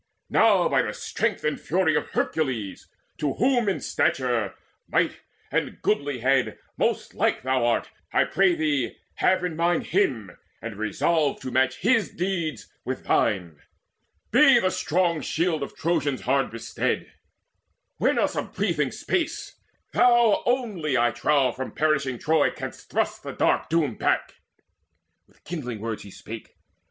[0.31, 2.87] Now, by the strength and fury of Hercules
[3.19, 4.55] To whom in stature,
[4.87, 5.17] might,
[5.51, 11.39] and goodlihead Most like thou art I pray thee, have in mind Him, and resolve
[11.41, 13.61] to match his deeds with thine.
[14.31, 17.11] Be the strong shield of Trojans hard bestead:
[17.99, 19.59] Win us a breathing space.
[19.93, 24.33] Thou only, I trow, From perishing Troy canst thrust the dark doom back."
[25.27, 26.57] With kindling words he spake.